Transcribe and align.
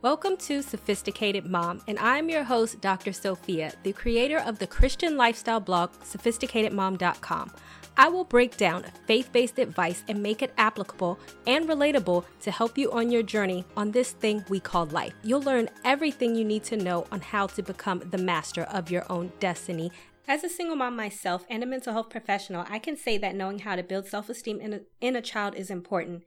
Welcome 0.00 0.36
to 0.36 0.62
Sophisticated 0.62 1.44
Mom, 1.44 1.82
and 1.88 1.98
I'm 1.98 2.28
your 2.28 2.44
host, 2.44 2.80
Dr. 2.80 3.12
Sophia, 3.12 3.72
the 3.82 3.92
creator 3.92 4.38
of 4.38 4.60
the 4.60 4.66
Christian 4.68 5.16
lifestyle 5.16 5.58
blog, 5.58 5.90
sophisticatedmom.com. 6.04 7.50
I 7.96 8.08
will 8.08 8.22
break 8.22 8.56
down 8.56 8.84
faith 9.08 9.32
based 9.32 9.58
advice 9.58 10.04
and 10.06 10.22
make 10.22 10.40
it 10.40 10.54
applicable 10.56 11.18
and 11.48 11.68
relatable 11.68 12.24
to 12.42 12.50
help 12.52 12.78
you 12.78 12.92
on 12.92 13.10
your 13.10 13.24
journey 13.24 13.64
on 13.76 13.90
this 13.90 14.12
thing 14.12 14.44
we 14.48 14.60
call 14.60 14.86
life. 14.86 15.14
You'll 15.24 15.42
learn 15.42 15.68
everything 15.84 16.36
you 16.36 16.44
need 16.44 16.62
to 16.64 16.76
know 16.76 17.04
on 17.10 17.20
how 17.20 17.48
to 17.48 17.62
become 17.64 17.98
the 18.08 18.18
master 18.18 18.62
of 18.62 18.92
your 18.92 19.04
own 19.10 19.32
destiny. 19.40 19.90
As 20.28 20.44
a 20.44 20.48
single 20.48 20.76
mom 20.76 20.94
myself 20.94 21.44
and 21.50 21.64
a 21.64 21.66
mental 21.66 21.92
health 21.92 22.08
professional, 22.08 22.64
I 22.70 22.78
can 22.78 22.96
say 22.96 23.18
that 23.18 23.34
knowing 23.34 23.58
how 23.58 23.74
to 23.74 23.82
build 23.82 24.06
self 24.06 24.28
esteem 24.28 24.60
in, 24.60 24.82
in 25.00 25.16
a 25.16 25.22
child 25.22 25.56
is 25.56 25.70
important. 25.72 26.22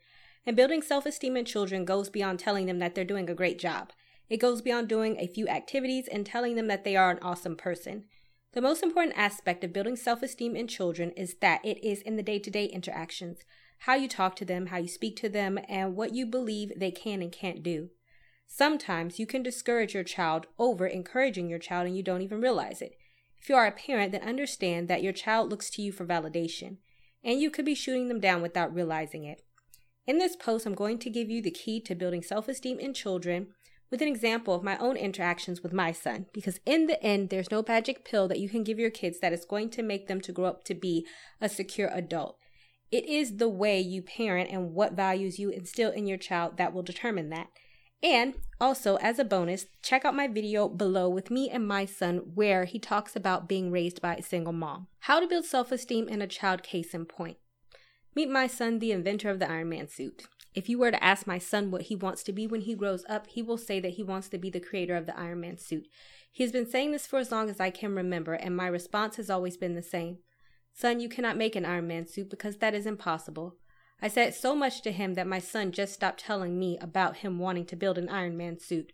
And 0.45 0.55
building 0.55 0.81
self 0.81 1.05
esteem 1.05 1.37
in 1.37 1.45
children 1.45 1.85
goes 1.85 2.09
beyond 2.09 2.39
telling 2.39 2.65
them 2.65 2.79
that 2.79 2.95
they're 2.95 3.05
doing 3.05 3.29
a 3.29 3.35
great 3.35 3.59
job. 3.59 3.91
It 4.29 4.37
goes 4.37 4.61
beyond 4.61 4.87
doing 4.87 5.17
a 5.17 5.27
few 5.27 5.47
activities 5.47 6.07
and 6.07 6.25
telling 6.25 6.55
them 6.55 6.67
that 6.67 6.83
they 6.83 6.95
are 6.95 7.11
an 7.11 7.19
awesome 7.21 7.55
person. 7.55 8.05
The 8.53 8.61
most 8.61 8.83
important 8.83 9.17
aspect 9.17 9.63
of 9.63 9.73
building 9.73 9.95
self 9.95 10.23
esteem 10.23 10.55
in 10.55 10.67
children 10.67 11.11
is 11.11 11.35
that 11.41 11.63
it 11.63 11.83
is 11.83 12.01
in 12.01 12.15
the 12.15 12.23
day 12.23 12.39
to 12.39 12.49
day 12.49 12.65
interactions 12.65 13.39
how 13.85 13.95
you 13.95 14.07
talk 14.07 14.35
to 14.35 14.45
them, 14.45 14.67
how 14.67 14.77
you 14.77 14.87
speak 14.87 15.15
to 15.15 15.27
them, 15.27 15.57
and 15.67 15.95
what 15.95 16.13
you 16.13 16.27
believe 16.27 16.71
they 16.77 16.91
can 16.91 17.19
and 17.19 17.31
can't 17.31 17.63
do. 17.63 17.89
Sometimes 18.45 19.17
you 19.17 19.25
can 19.25 19.41
discourage 19.41 19.95
your 19.95 20.03
child 20.03 20.45
over 20.59 20.85
encouraging 20.85 21.49
your 21.49 21.57
child 21.57 21.87
and 21.87 21.97
you 21.97 22.03
don't 22.03 22.21
even 22.21 22.41
realize 22.41 22.79
it. 22.81 22.95
If 23.41 23.49
you 23.49 23.55
are 23.55 23.65
a 23.65 23.71
parent, 23.71 24.11
then 24.11 24.21
understand 24.21 24.87
that 24.87 25.01
your 25.01 25.13
child 25.13 25.49
looks 25.49 25.71
to 25.71 25.81
you 25.81 25.91
for 25.91 26.05
validation, 26.05 26.77
and 27.23 27.39
you 27.39 27.49
could 27.49 27.65
be 27.65 27.73
shooting 27.73 28.07
them 28.07 28.19
down 28.19 28.43
without 28.43 28.73
realizing 28.73 29.23
it. 29.23 29.41
In 30.07 30.17
this 30.17 30.35
post, 30.35 30.65
I'm 30.65 30.73
going 30.73 30.97
to 30.99 31.09
give 31.09 31.29
you 31.29 31.41
the 31.41 31.51
key 31.51 31.79
to 31.81 31.93
building 31.95 32.23
self 32.23 32.47
esteem 32.47 32.79
in 32.79 32.93
children 32.93 33.47
with 33.91 34.01
an 34.01 34.07
example 34.07 34.55
of 34.55 34.63
my 34.63 34.77
own 34.77 34.95
interactions 34.95 35.61
with 35.61 35.73
my 35.73 35.91
son 35.91 36.25
because 36.33 36.59
in 36.65 36.87
the 36.87 37.01
end 37.03 37.29
there's 37.29 37.51
no 37.51 37.63
magic 37.67 38.05
pill 38.05 38.27
that 38.29 38.39
you 38.39 38.49
can 38.49 38.63
give 38.63 38.79
your 38.79 38.89
kids 38.89 39.19
that 39.19 39.33
is 39.33 39.45
going 39.45 39.69
to 39.69 39.83
make 39.83 40.07
them 40.07 40.21
to 40.21 40.31
grow 40.31 40.45
up 40.45 40.63
to 40.63 40.73
be 40.73 41.05
a 41.39 41.49
secure 41.49 41.89
adult. 41.93 42.37
It 42.89 43.05
is 43.05 43.37
the 43.37 43.49
way 43.49 43.79
you 43.79 44.01
parent 44.01 44.49
and 44.49 44.73
what 44.73 44.93
values 44.93 45.37
you 45.37 45.49
instill 45.49 45.91
in 45.91 46.07
your 46.07 46.17
child 46.17 46.57
that 46.57 46.73
will 46.73 46.83
determine 46.83 47.29
that. 47.29 47.47
And 48.01 48.33
also 48.59 48.95
as 48.95 49.19
a 49.19 49.23
bonus 49.23 49.67
check 49.83 50.03
out 50.03 50.15
my 50.15 50.27
video 50.27 50.67
below 50.67 51.09
with 51.09 51.29
me 51.29 51.49
and 51.49 51.67
my 51.67 51.85
son 51.85 52.21
where 52.33 52.65
he 52.65 52.79
talks 52.79 53.15
about 53.15 53.47
being 53.47 53.71
raised 53.71 54.01
by 54.01 54.15
a 54.15 54.23
single 54.23 54.53
mom. 54.53 54.87
How 55.01 55.19
to 55.19 55.27
build 55.27 55.45
self-esteem 55.45 56.09
in 56.09 56.23
a 56.23 56.27
child 56.27 56.63
case 56.63 56.95
in 56.95 57.05
point 57.05 57.37
Meet 58.13 58.29
my 58.29 58.47
son, 58.47 58.79
the 58.79 58.91
inventor 58.91 59.29
of 59.29 59.39
the 59.39 59.49
Iron 59.49 59.69
Man 59.69 59.87
suit. 59.87 60.23
If 60.53 60.67
you 60.67 60.77
were 60.77 60.91
to 60.91 61.03
ask 61.03 61.25
my 61.25 61.37
son 61.37 61.71
what 61.71 61.83
he 61.83 61.95
wants 61.95 62.23
to 62.23 62.33
be 62.33 62.45
when 62.45 62.61
he 62.61 62.75
grows 62.75 63.05
up, 63.07 63.27
he 63.27 63.41
will 63.41 63.57
say 63.57 63.79
that 63.79 63.93
he 63.93 64.03
wants 64.03 64.27
to 64.29 64.37
be 64.37 64.49
the 64.49 64.59
creator 64.59 64.97
of 64.97 65.05
the 65.05 65.17
Iron 65.17 65.39
Man 65.39 65.57
suit. 65.57 65.87
He 66.29 66.43
has 66.43 66.51
been 66.51 66.69
saying 66.69 66.91
this 66.91 67.07
for 67.07 67.19
as 67.19 67.31
long 67.31 67.49
as 67.49 67.59
I 67.59 67.69
can 67.69 67.95
remember, 67.95 68.33
and 68.33 68.55
my 68.55 68.67
response 68.67 69.15
has 69.15 69.29
always 69.29 69.57
been 69.57 69.75
the 69.75 69.81
same 69.81 70.19
Son, 70.73 70.99
you 70.99 71.09
cannot 71.09 71.37
make 71.37 71.55
an 71.55 71.65
Iron 71.65 71.87
Man 71.87 72.07
suit 72.07 72.29
because 72.29 72.57
that 72.57 72.73
is 72.73 72.85
impossible. 72.85 73.55
I 74.01 74.07
said 74.07 74.33
so 74.33 74.55
much 74.55 74.81
to 74.81 74.91
him 74.91 75.13
that 75.13 75.27
my 75.27 75.39
son 75.39 75.71
just 75.71 75.93
stopped 75.93 76.21
telling 76.21 76.57
me 76.57 76.77
about 76.79 77.17
him 77.17 77.39
wanting 77.39 77.65
to 77.67 77.75
build 77.75 77.97
an 77.97 78.09
Iron 78.09 78.35
Man 78.35 78.57
suit. 78.57 78.93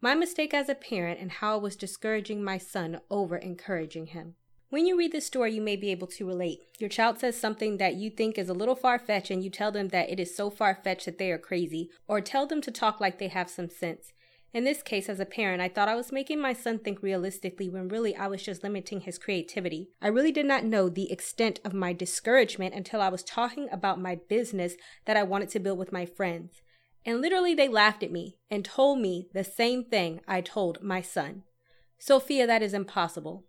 My 0.00 0.14
mistake 0.14 0.52
as 0.52 0.68
a 0.68 0.74
parent 0.74 1.20
and 1.20 1.30
how 1.30 1.54
I 1.54 1.60
was 1.60 1.76
discouraging 1.76 2.42
my 2.42 2.58
son 2.58 3.00
over 3.08 3.36
encouraging 3.36 4.06
him. 4.06 4.34
When 4.72 4.86
you 4.86 4.96
read 4.96 5.12
this 5.12 5.26
story, 5.26 5.52
you 5.52 5.60
may 5.60 5.76
be 5.76 5.90
able 5.90 6.06
to 6.06 6.26
relate. 6.26 6.60
Your 6.78 6.88
child 6.88 7.18
says 7.18 7.38
something 7.38 7.76
that 7.76 7.96
you 7.96 8.08
think 8.08 8.38
is 8.38 8.48
a 8.48 8.54
little 8.54 8.74
far 8.74 8.98
fetched, 8.98 9.30
and 9.30 9.44
you 9.44 9.50
tell 9.50 9.70
them 9.70 9.88
that 9.88 10.08
it 10.08 10.18
is 10.18 10.34
so 10.34 10.48
far 10.48 10.74
fetched 10.74 11.04
that 11.04 11.18
they 11.18 11.30
are 11.30 11.36
crazy, 11.36 11.90
or 12.08 12.22
tell 12.22 12.46
them 12.46 12.62
to 12.62 12.70
talk 12.70 12.98
like 12.98 13.18
they 13.18 13.28
have 13.28 13.50
some 13.50 13.68
sense. 13.68 14.14
In 14.54 14.64
this 14.64 14.82
case, 14.82 15.10
as 15.10 15.20
a 15.20 15.26
parent, 15.26 15.60
I 15.60 15.68
thought 15.68 15.90
I 15.90 15.94
was 15.94 16.10
making 16.10 16.40
my 16.40 16.54
son 16.54 16.78
think 16.78 17.02
realistically 17.02 17.68
when 17.68 17.88
really 17.88 18.16
I 18.16 18.28
was 18.28 18.42
just 18.42 18.62
limiting 18.62 19.02
his 19.02 19.18
creativity. 19.18 19.90
I 20.00 20.08
really 20.08 20.32
did 20.32 20.46
not 20.46 20.64
know 20.64 20.88
the 20.88 21.12
extent 21.12 21.60
of 21.66 21.74
my 21.74 21.92
discouragement 21.92 22.74
until 22.74 23.02
I 23.02 23.10
was 23.10 23.22
talking 23.22 23.68
about 23.70 24.00
my 24.00 24.20
business 24.26 24.76
that 25.04 25.18
I 25.18 25.22
wanted 25.22 25.50
to 25.50 25.60
build 25.60 25.76
with 25.76 25.92
my 25.92 26.06
friends. 26.06 26.62
And 27.04 27.20
literally, 27.20 27.52
they 27.54 27.68
laughed 27.68 28.02
at 28.02 28.10
me 28.10 28.38
and 28.50 28.64
told 28.64 29.00
me 29.00 29.28
the 29.34 29.44
same 29.44 29.84
thing 29.84 30.22
I 30.26 30.40
told 30.40 30.82
my 30.82 31.02
son 31.02 31.42
Sophia, 31.98 32.46
that 32.46 32.62
is 32.62 32.72
impossible. 32.72 33.44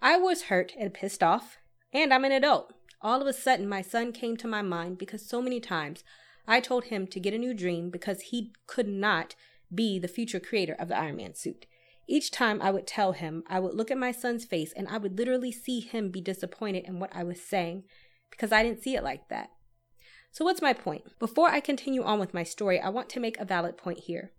I 0.00 0.16
was 0.16 0.42
hurt 0.42 0.72
and 0.78 0.94
pissed 0.94 1.22
off, 1.22 1.58
and 1.92 2.14
I'm 2.14 2.24
an 2.24 2.32
adult. 2.32 2.72
All 3.00 3.20
of 3.20 3.26
a 3.26 3.32
sudden, 3.32 3.68
my 3.68 3.82
son 3.82 4.12
came 4.12 4.36
to 4.36 4.48
my 4.48 4.62
mind 4.62 4.98
because 4.98 5.28
so 5.28 5.42
many 5.42 5.60
times 5.60 6.04
I 6.46 6.60
told 6.60 6.84
him 6.84 7.06
to 7.08 7.20
get 7.20 7.34
a 7.34 7.38
new 7.38 7.52
dream 7.52 7.90
because 7.90 8.20
he 8.22 8.52
could 8.66 8.88
not 8.88 9.34
be 9.74 9.98
the 9.98 10.08
future 10.08 10.40
creator 10.40 10.76
of 10.78 10.88
the 10.88 10.96
Iron 10.98 11.16
Man 11.16 11.34
suit. 11.34 11.66
Each 12.06 12.30
time 12.30 12.62
I 12.62 12.70
would 12.70 12.86
tell 12.86 13.12
him, 13.12 13.44
I 13.48 13.60
would 13.60 13.74
look 13.74 13.90
at 13.90 13.98
my 13.98 14.12
son's 14.12 14.44
face 14.44 14.72
and 14.72 14.88
I 14.88 14.98
would 14.98 15.18
literally 15.18 15.52
see 15.52 15.80
him 15.80 16.10
be 16.10 16.20
disappointed 16.20 16.84
in 16.86 17.00
what 17.00 17.14
I 17.14 17.22
was 17.22 17.40
saying 17.40 17.84
because 18.30 18.50
I 18.50 18.62
didn't 18.62 18.82
see 18.82 18.94
it 18.94 19.04
like 19.04 19.28
that. 19.28 19.50
So, 20.30 20.44
what's 20.44 20.62
my 20.62 20.72
point? 20.72 21.02
Before 21.18 21.50
I 21.50 21.60
continue 21.60 22.02
on 22.02 22.18
with 22.18 22.34
my 22.34 22.44
story, 22.44 22.80
I 22.80 22.88
want 22.88 23.08
to 23.10 23.20
make 23.20 23.38
a 23.38 23.44
valid 23.44 23.76
point 23.76 24.00
here. 24.00 24.32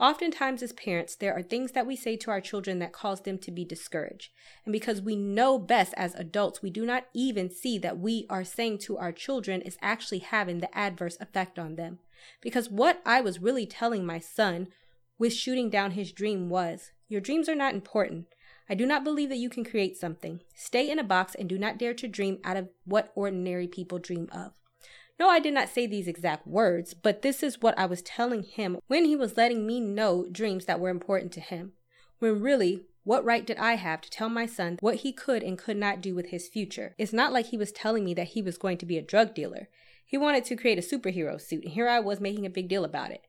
Oftentimes, 0.00 0.62
as 0.62 0.72
parents, 0.72 1.16
there 1.16 1.34
are 1.34 1.42
things 1.42 1.72
that 1.72 1.86
we 1.86 1.96
say 1.96 2.16
to 2.18 2.30
our 2.30 2.40
children 2.40 2.78
that 2.78 2.92
cause 2.92 3.22
them 3.22 3.36
to 3.38 3.50
be 3.50 3.64
discouraged. 3.64 4.30
And 4.64 4.72
because 4.72 5.02
we 5.02 5.16
know 5.16 5.58
best 5.58 5.92
as 5.96 6.14
adults, 6.14 6.62
we 6.62 6.70
do 6.70 6.86
not 6.86 7.06
even 7.14 7.50
see 7.50 7.78
that 7.78 7.98
we 7.98 8.24
are 8.30 8.44
saying 8.44 8.78
to 8.78 8.96
our 8.96 9.10
children 9.10 9.60
is 9.60 9.76
actually 9.82 10.20
having 10.20 10.58
the 10.58 10.76
adverse 10.76 11.16
effect 11.20 11.58
on 11.58 11.74
them. 11.74 11.98
Because 12.40 12.70
what 12.70 13.02
I 13.04 13.20
was 13.20 13.42
really 13.42 13.66
telling 13.66 14.06
my 14.06 14.20
son 14.20 14.68
with 15.18 15.32
shooting 15.32 15.68
down 15.68 15.92
his 15.92 16.12
dream 16.12 16.48
was 16.48 16.92
Your 17.08 17.20
dreams 17.20 17.48
are 17.48 17.56
not 17.56 17.74
important. 17.74 18.26
I 18.70 18.74
do 18.74 18.86
not 18.86 19.02
believe 19.02 19.30
that 19.30 19.38
you 19.38 19.48
can 19.48 19.64
create 19.64 19.96
something. 19.96 20.42
Stay 20.54 20.90
in 20.90 20.98
a 20.98 21.04
box 21.04 21.34
and 21.34 21.48
do 21.48 21.58
not 21.58 21.78
dare 21.78 21.94
to 21.94 22.06
dream 22.06 22.38
out 22.44 22.58
of 22.58 22.68
what 22.84 23.12
ordinary 23.14 23.66
people 23.66 23.98
dream 23.98 24.28
of. 24.30 24.52
No, 25.18 25.28
I 25.28 25.40
did 25.40 25.54
not 25.54 25.68
say 25.68 25.86
these 25.86 26.06
exact 26.06 26.46
words, 26.46 26.94
but 26.94 27.22
this 27.22 27.42
is 27.42 27.60
what 27.60 27.76
I 27.78 27.86
was 27.86 28.02
telling 28.02 28.44
him 28.44 28.78
when 28.86 29.04
he 29.04 29.16
was 29.16 29.36
letting 29.36 29.66
me 29.66 29.80
know 29.80 30.26
dreams 30.30 30.66
that 30.66 30.78
were 30.78 30.90
important 30.90 31.32
to 31.32 31.40
him. 31.40 31.72
When 32.20 32.40
really, 32.40 32.84
what 33.02 33.24
right 33.24 33.46
did 33.46 33.56
I 33.56 33.74
have 33.74 34.00
to 34.02 34.10
tell 34.10 34.28
my 34.28 34.46
son 34.46 34.78
what 34.80 34.96
he 34.96 35.12
could 35.12 35.42
and 35.42 35.58
could 35.58 35.76
not 35.76 36.00
do 36.00 36.14
with 36.14 36.26
his 36.26 36.48
future? 36.48 36.94
It's 36.98 37.12
not 37.12 37.32
like 37.32 37.46
he 37.46 37.56
was 37.56 37.72
telling 37.72 38.04
me 38.04 38.14
that 38.14 38.28
he 38.28 38.42
was 38.42 38.58
going 38.58 38.78
to 38.78 38.86
be 38.86 38.98
a 38.98 39.02
drug 39.02 39.34
dealer. 39.34 39.68
He 40.04 40.16
wanted 40.16 40.44
to 40.46 40.56
create 40.56 40.78
a 40.78 40.82
superhero 40.82 41.40
suit, 41.40 41.64
and 41.64 41.72
here 41.72 41.88
I 41.88 42.00
was 42.00 42.20
making 42.20 42.46
a 42.46 42.50
big 42.50 42.68
deal 42.68 42.84
about 42.84 43.10
it. 43.10 43.22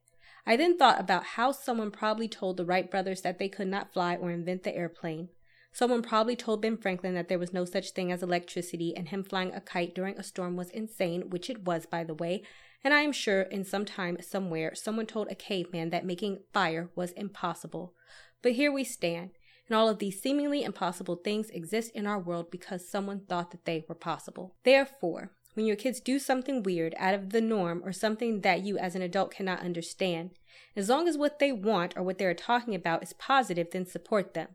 I 0.46 0.56
then 0.56 0.78
thought 0.78 1.00
about 1.00 1.24
how 1.24 1.52
someone 1.52 1.92
probably 1.92 2.28
told 2.28 2.58
the 2.58 2.66
Wright 2.66 2.90
brothers 2.90 3.22
that 3.22 3.40
they 3.40 3.50
could 3.50 3.68
not 3.68 3.92
fly 3.92 4.16
or 4.16 4.32
invent 4.32 4.64
the 4.64 4.76
airplane. 4.76 5.30
Someone 5.72 6.02
probably 6.02 6.36
told 6.36 6.62
Ben 6.62 6.78
Franklin 6.78 7.14
that 7.14 7.30
there 7.30 7.40
was 7.40 7.54
no 7.54 7.64
such 7.64 7.92
thing 7.92 8.12
as 8.12 8.24
electricity 8.24 8.96
and 8.96 9.10
him 9.10 9.24
flying 9.24 9.54
a 9.54 9.62
kite 9.62 9.94
during 9.94 10.18
a 10.18 10.24
storm 10.24 10.56
was 10.56 10.70
insane, 10.72 11.30
which 11.30 11.50
it 11.50 11.64
was, 11.64 11.86
by 11.86 12.04
the 12.04 12.14
way. 12.14 12.44
And 12.84 12.94
I 12.94 13.02
am 13.02 13.12
sure 13.12 13.42
in 13.42 13.64
some 13.64 13.86
time, 13.86 14.18
somewhere, 14.22 14.74
someone 14.74 15.06
told 15.06 15.28
a 15.30 15.36
caveman 15.36 15.90
that 15.90 16.06
making 16.06 16.40
fire 16.54 16.90
was 16.96 17.12
impossible. 17.12 17.94
But 18.42 18.54
here 18.54 18.72
we 18.72 18.84
stand, 18.84 19.32
and 19.68 19.76
all 19.76 19.90
of 19.90 20.00
these 20.00 20.22
seemingly 20.22 20.64
impossible 20.64 21.18
things 21.18 21.50
exist 21.50 21.92
in 21.94 22.08
our 22.08 22.20
world 22.20 22.50
because 22.50 22.90
someone 22.90 23.22
thought 23.22 23.52
that 23.52 23.66
they 23.66 23.86
were 23.88 23.96
possible. 23.96 24.56
Therefore, 24.64 25.34
when 25.54 25.66
your 25.66 25.76
kids 25.76 26.00
do 26.00 26.20
something 26.20 26.64
weird, 26.64 26.96
out 26.98 27.14
of 27.14 27.32
the 27.32 27.42
norm, 27.42 27.82
or 27.84 27.92
something 27.92 28.42
that 28.42 28.62
you 28.62 28.78
as 28.78 28.96
an 28.96 29.02
adult 29.02 29.32
cannot 29.32 29.60
understand, 29.60 30.32
as 30.76 30.88
long 30.88 31.08
as 31.08 31.18
what 31.18 31.40
they 31.40 31.52
want 31.52 31.98
or 31.98 32.04
what 32.04 32.18
they 32.18 32.26
are 32.26 32.34
talking 32.34 32.74
about 32.74 33.04
is 33.04 33.14
positive, 33.14 33.72
then 33.72 33.86
support 33.86 34.34
them. 34.34 34.50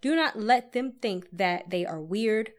Do 0.00 0.14
not 0.14 0.38
let 0.38 0.72
them 0.72 0.92
think 1.00 1.28
that 1.32 1.70
they 1.70 1.84
are 1.84 2.00
weird 2.00 2.52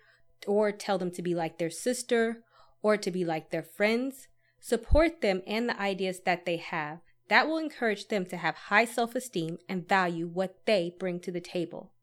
or 0.48 0.72
tell 0.72 0.98
them 0.98 1.12
to 1.12 1.22
be 1.22 1.34
like 1.34 1.58
their 1.58 1.70
sister 1.70 2.44
or 2.82 2.98
to 2.98 3.12
be 3.12 3.24
like 3.24 3.50
their 3.50 3.64
friends. 3.64 4.28
Support 4.60 5.22
them 5.22 5.42
and 5.48 5.70
the 5.70 5.80
ideas 5.80 6.22
that 6.26 6.46
they 6.46 6.58
have. 6.58 7.00
That 7.30 7.48
will 7.48 7.58
encourage 7.58 8.08
them 8.08 8.26
to 8.26 8.38
have 8.38 8.56
high 8.56 8.86
self 8.86 9.16
esteem 9.16 9.60
and 9.70 9.88
value 9.88 10.28
what 10.28 10.66
they 10.66 10.96
bring 11.00 11.20
to 11.22 11.32
the 11.32 11.40
table. 11.42 11.94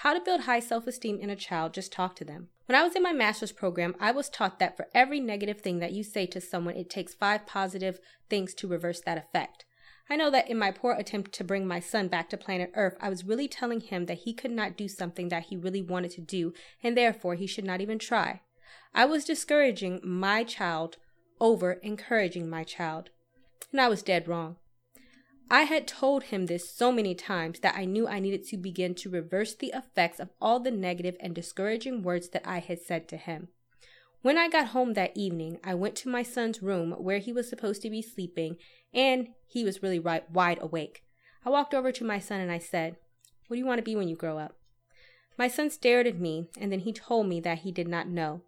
How 0.00 0.12
to 0.12 0.20
build 0.20 0.42
high 0.42 0.60
self 0.60 0.86
esteem 0.86 1.20
in 1.20 1.30
a 1.30 1.36
child, 1.36 1.72
just 1.72 1.92
talk 1.92 2.16
to 2.16 2.24
them. 2.24 2.48
When 2.66 2.76
I 2.76 2.82
was 2.82 2.96
in 2.96 3.02
my 3.02 3.12
master's 3.12 3.52
program, 3.52 3.94
I 4.00 4.10
was 4.10 4.28
taught 4.28 4.58
that 4.58 4.76
for 4.76 4.88
every 4.92 5.20
negative 5.20 5.60
thing 5.60 5.78
that 5.78 5.92
you 5.92 6.02
say 6.02 6.26
to 6.26 6.40
someone, 6.40 6.76
it 6.76 6.90
takes 6.90 7.14
five 7.14 7.46
positive 7.46 8.00
things 8.28 8.54
to 8.54 8.68
reverse 8.68 9.00
that 9.02 9.18
effect. 9.18 9.64
I 10.08 10.16
know 10.16 10.30
that 10.30 10.48
in 10.48 10.58
my 10.58 10.70
poor 10.70 10.92
attempt 10.92 11.32
to 11.32 11.44
bring 11.44 11.66
my 11.66 11.80
son 11.80 12.08
back 12.08 12.30
to 12.30 12.36
planet 12.36 12.70
Earth, 12.74 12.96
I 13.00 13.08
was 13.08 13.24
really 13.24 13.48
telling 13.48 13.80
him 13.80 14.06
that 14.06 14.18
he 14.18 14.32
could 14.32 14.52
not 14.52 14.76
do 14.76 14.86
something 14.86 15.28
that 15.30 15.44
he 15.44 15.56
really 15.56 15.82
wanted 15.82 16.12
to 16.12 16.20
do, 16.20 16.52
and 16.82 16.96
therefore 16.96 17.34
he 17.34 17.46
should 17.46 17.64
not 17.64 17.80
even 17.80 17.98
try. 17.98 18.42
I 18.94 19.04
was 19.04 19.24
discouraging 19.24 20.00
my 20.04 20.44
child 20.44 20.96
over 21.40 21.72
encouraging 21.72 22.48
my 22.48 22.64
child. 22.64 23.10
And 23.72 23.80
I 23.80 23.88
was 23.88 24.02
dead 24.02 24.28
wrong. 24.28 24.56
I 25.50 25.62
had 25.62 25.86
told 25.86 26.24
him 26.24 26.46
this 26.46 26.70
so 26.70 26.90
many 26.90 27.14
times 27.14 27.60
that 27.60 27.76
I 27.76 27.84
knew 27.84 28.08
I 28.08 28.18
needed 28.18 28.44
to 28.48 28.56
begin 28.56 28.94
to 28.96 29.10
reverse 29.10 29.54
the 29.54 29.72
effects 29.74 30.18
of 30.18 30.30
all 30.40 30.58
the 30.58 30.70
negative 30.70 31.16
and 31.20 31.34
discouraging 31.34 32.02
words 32.02 32.30
that 32.30 32.46
I 32.46 32.58
had 32.58 32.80
said 32.80 33.08
to 33.08 33.16
him. 33.16 33.48
When 34.26 34.38
I 34.38 34.48
got 34.48 34.70
home 34.70 34.94
that 34.94 35.16
evening, 35.16 35.60
I 35.62 35.74
went 35.74 35.94
to 35.98 36.08
my 36.08 36.24
son's 36.24 36.60
room 36.60 36.90
where 36.98 37.20
he 37.20 37.32
was 37.32 37.48
supposed 37.48 37.80
to 37.82 37.90
be 37.90 38.02
sleeping 38.02 38.56
and 38.92 39.28
he 39.46 39.62
was 39.62 39.84
really 39.84 40.00
right, 40.00 40.28
wide 40.28 40.58
awake. 40.60 41.04
I 41.44 41.50
walked 41.50 41.72
over 41.72 41.92
to 41.92 42.04
my 42.04 42.18
son 42.18 42.40
and 42.40 42.50
I 42.50 42.58
said, 42.58 42.96
What 43.46 43.54
do 43.54 43.60
you 43.60 43.66
want 43.66 43.78
to 43.78 43.84
be 43.84 43.94
when 43.94 44.08
you 44.08 44.16
grow 44.16 44.36
up? 44.36 44.56
My 45.38 45.46
son 45.46 45.70
stared 45.70 46.08
at 46.08 46.18
me 46.18 46.48
and 46.58 46.72
then 46.72 46.80
he 46.80 46.92
told 46.92 47.28
me 47.28 47.38
that 47.42 47.58
he 47.58 47.70
did 47.70 47.86
not 47.86 48.08
know. 48.08 48.40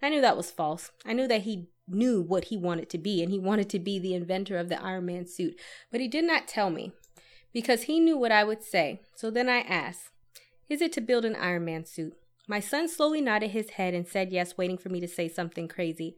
I 0.00 0.08
knew 0.08 0.22
that 0.22 0.38
was 0.38 0.50
false. 0.50 0.92
I 1.04 1.12
knew 1.12 1.28
that 1.28 1.42
he 1.42 1.68
knew 1.86 2.22
what 2.22 2.44
he 2.44 2.56
wanted 2.56 2.88
to 2.88 2.96
be 2.96 3.22
and 3.22 3.30
he 3.30 3.38
wanted 3.48 3.68
to 3.68 3.78
be 3.78 3.98
the 3.98 4.14
inventor 4.14 4.56
of 4.56 4.70
the 4.70 4.82
Iron 4.82 5.04
Man 5.04 5.26
suit, 5.26 5.60
but 5.92 6.00
he 6.00 6.08
did 6.08 6.24
not 6.24 6.48
tell 6.48 6.70
me 6.70 6.92
because 7.52 7.82
he 7.82 8.00
knew 8.00 8.16
what 8.16 8.32
I 8.32 8.44
would 8.44 8.62
say. 8.62 9.02
So 9.14 9.30
then 9.30 9.50
I 9.50 9.58
asked, 9.58 10.08
Is 10.70 10.80
it 10.80 10.90
to 10.94 11.02
build 11.02 11.26
an 11.26 11.36
Iron 11.36 11.66
Man 11.66 11.84
suit? 11.84 12.14
My 12.50 12.60
son 12.60 12.88
slowly 12.88 13.20
nodded 13.20 13.50
his 13.50 13.70
head 13.70 13.92
and 13.92 14.08
said 14.08 14.32
yes, 14.32 14.56
waiting 14.56 14.78
for 14.78 14.88
me 14.88 15.00
to 15.00 15.06
say 15.06 15.28
something 15.28 15.68
crazy. 15.68 16.16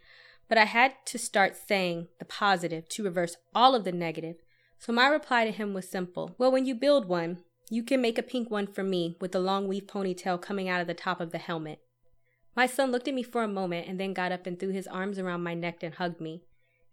But 0.49 0.59
I 0.59 0.65
had 0.65 0.95
to 1.07 1.19
start 1.19 1.57
saying 1.57 2.07
the 2.21 2.25
positive 2.25 2.89
to 2.91 3.03
reverse 3.03 3.37
all 3.53 3.75
of 3.75 3.83
the 3.83 3.91
negative. 3.91 4.37
So 4.79 4.93
my 4.93 5.09
reply 5.09 5.45
to 5.45 5.51
him 5.51 5.75
was 5.75 5.91
simple. 5.91 6.37
Well, 6.39 6.53
when 6.53 6.67
you 6.67 6.77
build 6.77 7.09
one, 7.09 7.43
you 7.69 7.83
can 7.83 8.01
make 8.01 8.17
a 8.17 8.23
pink 8.23 8.49
one 8.49 8.69
for 8.69 8.85
me 8.85 9.17
with 9.21 9.33
the 9.33 9.41
long 9.41 9.67
weave 9.67 9.89
ponytail 9.89 10.41
coming 10.41 10.69
out 10.69 10.81
of 10.81 10.87
the 10.87 10.95
top 10.95 11.21
of 11.21 11.33
the 11.33 11.39
helmet. 11.39 11.81
My 12.57 12.67
son 12.67 12.93
looked 12.93 13.09
at 13.09 13.15
me 13.15 13.25
for 13.25 13.43
a 13.43 13.49
moment 13.49 13.89
and 13.89 13.99
then 13.99 14.15
got 14.15 14.33
up 14.33 14.47
and 14.47 14.59
threw 14.59 14.71
his 14.71 14.87
arms 14.87 15.19
around 15.19 15.43
my 15.43 15.55
neck 15.55 15.83
and 15.83 15.95
hugged 15.95 16.21
me. 16.21 16.43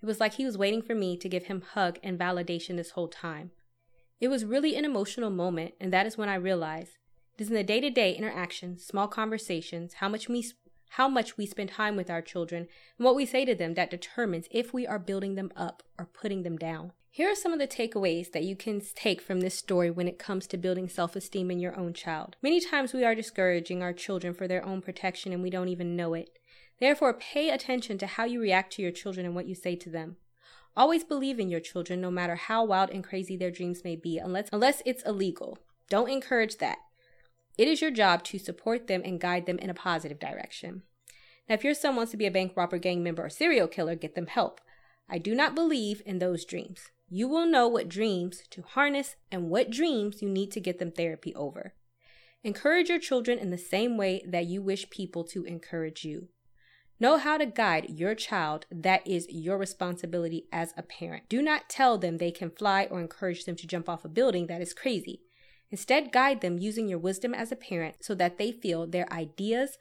It 0.01 0.06
was 0.06 0.19
like 0.19 0.33
he 0.33 0.45
was 0.45 0.57
waiting 0.57 0.81
for 0.81 0.95
me 0.95 1.16
to 1.18 1.30
give 1.30 1.45
him 1.45 1.62
hug 1.62 2.00
and 2.04 2.19
validation 2.19 2.75
this 2.75 2.92
whole 2.92 3.07
time. 3.07 3.51
It 4.19 4.30
was 4.30 4.45
really 4.45 4.75
an 4.75 4.86
emotional 4.86 5.30
moment, 5.30 5.74
and 5.80 5.94
that 5.94 6.07
is 6.07 6.18
when 6.18 6.30
I 6.30 6.36
realized 6.36 6.98
it 7.38 7.44
is 7.44 7.50
in 7.50 7.56
the 7.56 7.63
day-to-day 7.63 8.16
interactions, 8.16 8.84
small 8.84 9.07
conversations, 9.07 9.95
how 9.95 10.10
much 10.10 10.28
we 10.28 10.45
how 10.92 11.10
much 11.10 11.38
we 11.38 11.45
spend 11.45 11.69
time 11.69 11.95
with 11.95 12.10
our 12.10 12.22
children, 12.22 12.68
and 12.98 13.06
what 13.06 13.16
we 13.16 13.25
say 13.25 13.44
to 13.45 13.54
them 13.54 13.74
that 13.74 13.92
determines 13.92 14.48
if 14.51 14.74
we 14.74 14.88
are 14.88 14.98
building 14.98 15.36
them 15.36 15.51
up 15.56 15.84
or 16.00 16.06
putting 16.06 16.44
them 16.44 16.57
down. 16.57 16.94
Here 17.10 17.30
are 17.30 17.36
some 17.36 17.51
of 17.51 17.60
the 17.60 17.68
takeaways 17.68 18.31
that 18.31 18.44
you 18.44 18.56
can 18.56 18.81
take 18.95 19.22
from 19.22 19.42
this 19.42 19.56
story 19.56 19.92
when 19.92 20.07
it 20.07 20.18
comes 20.19 20.48
to 20.48 20.57
building 20.57 20.88
self 20.88 21.16
esteem 21.16 21.51
in 21.51 21.60
your 21.60 21.78
own 21.78 21.94
child. 21.94 22.36
Many 22.42 22.60
times 22.60 22.94
we 22.94 23.04
are 23.04 23.16
discouraging 23.16 23.81
our 23.83 23.94
children 23.94 24.33
for 24.33 24.48
their 24.48 24.66
own 24.66 24.81
protection 24.81 25.33
and 25.33 25.44
we 25.44 25.50
don't 25.50 25.69
even 25.69 25.95
know 25.95 26.13
it. 26.13 26.40
Therefore, 26.80 27.13
pay 27.13 27.50
attention 27.50 27.98
to 27.98 28.07
how 28.07 28.25
you 28.25 28.40
react 28.40 28.74
to 28.74 28.81
your 28.81 28.92
children 28.92 29.25
and 29.25 29.36
what 29.36 29.48
you 29.48 29.56
say 29.56 29.75
to 29.75 29.90
them. 29.90 30.18
Always 30.75 31.04
believe 31.04 31.40
in 31.40 31.50
your 31.50 31.60
children, 31.60 32.00
no 32.00 32.12
matter 32.12 32.36
how 32.36 32.63
wild 32.63 32.92
and 32.92 33.04
crazy 33.04 33.36
their 33.36 33.50
dreams 33.50 33.83
may 33.83 33.95
be, 33.95 34.19
unless, 34.19 34.48
unless 34.51 34.83
it's 34.86 35.04
illegal. 35.04 35.57
Don't 35.90 36.10
encourage 36.10 36.57
that. 36.57 36.78
It 37.57 37.68
is 37.68 37.81
your 37.81 37.92
job 37.92 38.24
to 38.25 38.39
support 38.39 38.88
them 38.88 39.01
and 39.04 39.19
guide 39.19 39.45
them 39.45 39.57
in 39.59 39.69
a 39.69 39.74
positive 39.74 40.19
direction. 40.19 40.83
Now, 41.50 41.56
if 41.56 41.63
your 41.63 41.74
son 41.74 41.95
wants 41.95 42.12
to 42.12 42.18
be 42.18 42.25
a 42.25 42.31
bank 42.31 42.54
robber, 42.56 42.77
gang 42.77 43.04
member, 43.04 43.25
or 43.25 43.30
serial 43.30 43.68
killer, 43.68 43.95
get 43.95 44.15
them 44.15 44.27
help. 44.27 44.62
I 45.09 45.18
do 45.18 45.33
not 45.33 45.56
believe 45.56 46.01
in 46.06 46.19
those 46.19 46.45
dreams. 46.45 46.92
You 47.09 47.27
will 47.30 47.45
know 47.45 47.68
what 47.68 47.88
dreams 47.88 48.44
to 48.50 48.62
harness 48.62 49.15
and 49.31 49.50
what 49.50 49.71
dreams 49.71 50.21
you 50.21 50.30
need 50.30 50.51
to 50.51 50.59
get 50.59 50.77
them 50.77 50.92
therapy 50.92 51.33
over. 51.36 51.74
Encourage 52.44 52.89
your 52.89 53.00
children 53.00 53.39
in 53.39 53.50
the 53.50 53.57
same 53.57 53.98
way 53.98 54.21
that 54.27 54.45
you 54.45 54.62
wish 54.62 54.89
people 54.89 55.24
to 55.24 55.45
encourage 55.45 56.04
you. 56.04 56.27
Know 57.00 57.18
how 57.18 57.38
to 57.38 57.45
guide 57.45 57.89
your 57.89 58.15
child. 58.15 58.65
That 58.71 59.07
is 59.07 59.27
your 59.30 59.57
responsibility 59.57 60.48
as 60.51 60.74
a 60.75 60.83
parent. 60.83 61.30
Do 61.30 61.42
not 61.42 61.69
tell 61.69 61.98
them 61.98 62.18
they 62.18 62.31
can 62.31 62.50
fly 62.50 62.88
or 62.89 63.00
encourage 63.00 63.45
them 63.45 63.56
to 63.56 63.68
jump 63.68 63.88
off 63.88 64.04
a 64.04 64.09
building. 64.09 64.48
That 64.48 64.62
is 64.62 64.74
crazy. 64.74 65.21
Instead, 65.69 66.12
guide 66.12 66.42
them 66.42 66.58
using 66.58 66.88
your 66.88 67.00
wisdom 67.00 67.34
as 67.34 67.52
a 67.52 67.56
parent 67.56 67.96
so 68.02 68.16
that 68.16 68.38
they 68.38 68.52
feel 68.52 68.88
their 68.88 69.12
ideas 69.12 69.78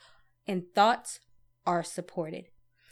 and 0.47 0.65
thoughts 0.75 1.21
are 1.65 1.83
supported. 1.83 2.47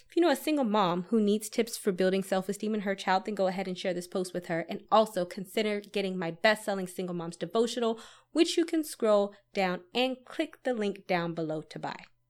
If 0.09 0.17
you 0.17 0.23
know 0.23 0.31
a 0.31 0.37
single 0.37 0.65
mom 0.65 1.07
who 1.09 1.21
needs 1.21 1.49
tips 1.49 1.77
for 1.77 1.91
building 1.91 2.23
self 2.23 2.49
esteem 2.49 2.73
in 2.73 2.83
her 2.83 2.95
child, 2.95 3.25
then 3.25 3.35
go 3.35 3.49
ahead 3.49 3.67
and 3.67 3.77
share 3.77 3.93
this 3.93 4.07
post 4.07 4.33
with 4.33 4.47
her. 4.47 4.65
And 4.69 4.83
also 4.93 5.25
consider 5.25 5.81
getting 5.81 6.17
my 6.17 6.31
best 6.31 6.65
selling 6.65 6.87
Single 6.87 7.17
Moms 7.17 7.37
devotional, 7.37 7.99
which 8.33 8.57
you 8.57 8.65
can 8.65 8.85
scroll 8.85 9.35
down 9.53 9.81
and 9.93 10.17
click 10.25 10.63
the 10.63 10.73
link 10.73 11.09
down 11.09 11.35
below 11.35 11.63
to 11.63 11.79
buy. 11.81 11.97